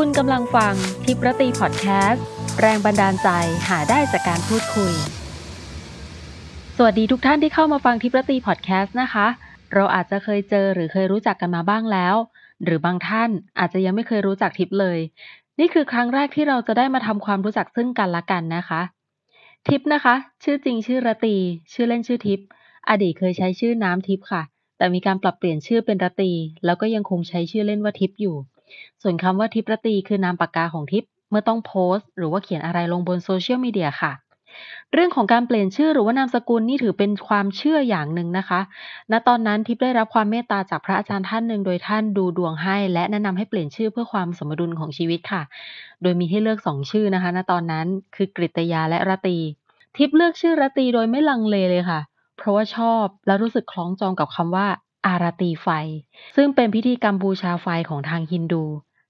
[0.00, 2.24] คุณกำลังฟังทิปรตีพอดแคสต์
[2.60, 3.28] แรงบันดาลใจ
[3.68, 4.92] หาได้จากการพูดคุย
[6.76, 9.26] สวัสดีทุกท่านที่เข้ามาฟังทิปรตีพอดแคสต์นะคะ
[9.74, 12.14] เราอาจจะเคยเจอหรือเคยรู้จักกันมาบ้างแล้ว
[12.64, 14.98] หรือบางท่านอาจจะยังไม่เคยรู้จักทิปเลย
[15.58, 18.80] นี่คือครั้งแรกที่เราจะได้มาทำความรู้จักซึ่งกันและกันนะคะ
[19.68, 20.14] ทิปนะคะ
[20.44, 21.36] ชื่อจริงชื่อรตี
[21.72, 22.40] ชื่อเล่นชื่อทิป
[22.88, 24.42] อดีตเคยใช้ชื่อน้ำทิปค่ะ
[24.78, 26.32] แต่มีการปรับเปลี่ยนชื่อเป็นรตี
[26.64, 28.36] แล้วก็ยังคงใช้ชื่อเล่นว่าทิพย์อยู่
[29.02, 34.12] ส่วนคำว่าทิพย์รตีคือนามปากกาของทิพย์เมื่อต้องโพสต์ หรือว่าเขียนอะไรลงบนโซเชียลมีเดียค่ะ
[34.92, 38.60] เรื่องของการเปลี่ยนชื่อหรือว่านามสกุลนี่ถือเป็นความเชื่ออย่างหนึ่งนะคะ
[39.10, 45.42] ณ ตอนนั้นทิพย์ได้รับความเมตตาจากพระอาจารย์ท่านหนึ่งโดยท่านดูดวงให้ และแนะนำให้เปลี่ยนชื่อเพื่อความสมดุลของชีวิตค่ะ
[46.02, 47.86] โดยมีให้เลือกสองชื่อนะคะ ณ ตอนนั้น
[48.16, 49.38] คือกฤตยาและรตี
[49.96, 52.00] ทิพย์เลือกชื่อรตีโดยไม่ลังเลเลยค่ะ
[52.36, 54.66] เพราะว่าชอบและรู้สึกคล้องจองกับคำว่า
[55.06, 55.68] อารตีไฟ
[56.36, 58.64] ซึ่งเป็นพิธีกรรมบูชาไฟของทางฮินดู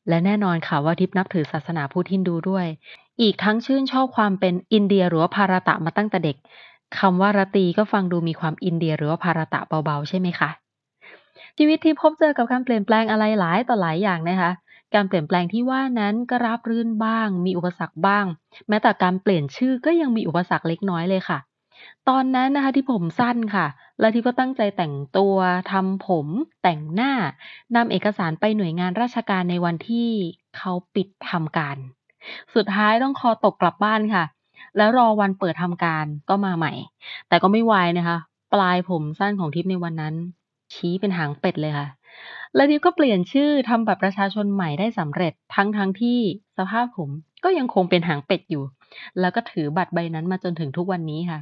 [0.09, 2.67] และแน่นอนค่ะว่าทิพนับถือศาสนาพุทธฮินดูด้วย
[3.21, 6.37] อีกทั้งชื่นชอบความเป็นอินเดียหรือว่าภารตะมาตั้งแต่เด็ก
[6.99, 10.51] คำว่ารตีก็ฟังดูมีความอินเดียหรือว่าภารตะเบาๆ ใช่ไหมคะ
[11.59, 14.51] ชีวิตที่พบเจอกับการเปลี่ยนแปลงอะไรหลายต่อหลายอย่างนะคะ
[14.95, 18.25] การเปลี่ยนแปลงที่ว่านั้นก็ราบรื่นบ้าง มีอุปสรรคบ้าง
[18.69, 21.39] แม้แต่การเปลี่ยนชื่อก็ยังมีอุปสรรคเล็กน้อยเลยค่ะ
[22.09, 23.67] ตอนนั้นนะคะที่ผมสั้นค่ะ
[24.01, 25.37] และที่ก็ตั้งใจแต่งตัว
[25.73, 26.27] ทำผม
[26.63, 27.13] แต่งหน้า
[27.77, 30.09] นำเอกสารไปหน่วยงานราชการในวันที่
[30.57, 31.77] เขาปิดทำการ
[32.55, 34.25] สุดท้ายต้องคอตกกลับบ้านค่ะ
[34.77, 36.73] แล้วรอวันเปิดทำการก็มาใหม่
[37.29, 38.19] แต่ก็ไม่วายนะคะ
[38.53, 40.15] ปลายผมสั้นของทิพย์ในวันนั้น
[40.75, 41.89] ชี้เป็นหางเป็ดเลยค่ะ
[42.55, 46.19] และทิพย์ก็เปลี่ยนชื่อทำบัตรประชาชนใหม่ได้สำเร็จทั้งทั้งที่
[46.59, 47.11] สภาพผม
[47.45, 48.65] ก็ยังคงเป็นหางเป็ดอยู่
[49.21, 51.41] แล้วก็ถือบัตรใบนั้นมาจนถึงทุกวันนี้ค่ะ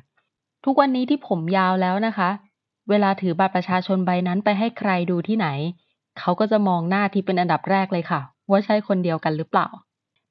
[0.65, 2.31] ทุกวันนี้ที่ผมยาวแล้วนะคะ
[2.89, 5.49] เวลาถือบัตรประชาชนใบนั้นไปให้ใครดูที่ไหน
[6.19, 9.69] เขาก็จะมองหน้าทิพย์เป็นอันดับแรกเลยค่ะ ว่าใช่คนเดียวกันหรือเปล่า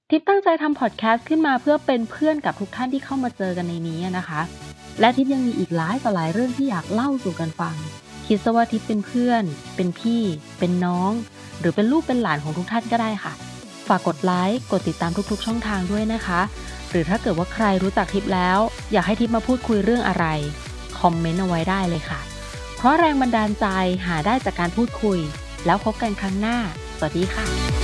[0.09, 4.41] ทิพย์ตั้งใจทำพอดแคสต์ขึ้นมาเพื่อเป็นเพื่อนกับทุกท่านที่เข้ามาเจอกันในนี้นะคะ
[4.99, 7.75] และทิพย์ยังมีอีกหลายต่อหลายเรื่องที่อยากเล่าสู่กันฟัง
[8.27, 9.43] คิดซะว่าทิพย์เป็นเพื่อน
[9.75, 10.21] เป็นพี่
[10.59, 11.11] เป็นน้อง
[11.59, 13.33] หรือเป็นลูกเป็นหลานของทุกท่านก็ได้ค่ะ
[13.87, 16.41] ฝากกดไลค์ กดติดตามทุกๆ ช่องทางด้วยนะคะ
[16.91, 18.59] หรือถ้าเกิดว่าใครรู้จักทิปแล้ว
[18.91, 20.25] อยากให้ทิปมาพูดคุยเรื่องอะไร
[20.99, 22.19] คอมเมนต์เอาไว้ได้เลยค่ะ
[22.77, 23.65] เพราะแรงบันดาลใจ
[24.05, 25.19] หาได้จากการพูดคุย
[25.65, 26.57] แล้วพบกันครั้งหน้า
[26.97, 27.80] สวัสดีค่ะ